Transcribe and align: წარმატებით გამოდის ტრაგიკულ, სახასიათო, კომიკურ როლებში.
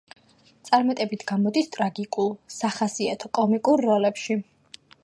წარმატებით 0.69 1.25
გამოდის 1.31 1.69
ტრაგიკულ, 1.77 2.33
სახასიათო, 2.57 3.35
კომიკურ 3.41 3.89
როლებში. 3.91 4.43